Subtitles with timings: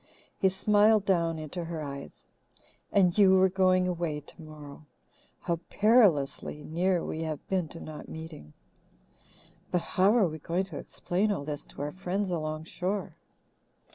[0.39, 2.27] He smiled down into her eyes.
[2.91, 4.87] "And you were going away tomorrow.
[5.41, 8.53] How perilously near we have been to not meeting!
[9.69, 13.15] But how are we going to explain all this to our friends along shore?"